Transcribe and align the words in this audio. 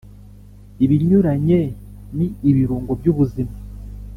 ibinyuranye 0.83 1.59
ni 2.17 2.27
ibirungo 2.49 2.91
byubuzima 2.99 3.53